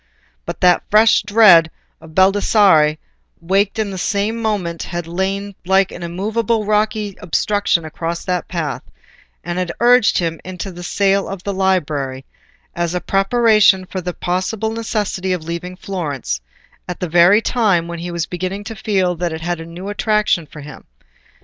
[0.47, 1.69] But the fresh dread
[2.01, 2.97] of Baldassarre,
[3.39, 8.81] waked in the same moment, had lain like an immovable rocky obstruction across that path,
[9.43, 12.25] and had urged him into the sale of the library,
[12.75, 16.41] as a preparation for the possible necessity of leaving Florence,
[16.87, 19.87] at the very time when he was beginning to feel that it had a new
[19.87, 20.85] attraction for him.